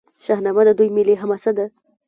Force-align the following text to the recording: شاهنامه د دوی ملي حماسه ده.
شاهنامه 0.25 0.63
د 0.65 0.69
دوی 0.77 0.89
ملي 0.95 1.15
حماسه 1.21 1.51
ده. 1.57 1.65